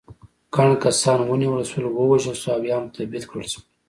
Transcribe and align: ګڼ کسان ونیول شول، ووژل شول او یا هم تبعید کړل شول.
ګڼ 0.55 0.69
کسان 0.83 1.19
ونیول 1.29 1.61
شول، 1.69 1.85
ووژل 1.89 2.35
شول 2.41 2.53
او 2.57 2.61
یا 2.69 2.75
هم 2.79 2.85
تبعید 2.95 3.23
کړل 3.29 3.47
شول. 3.53 3.63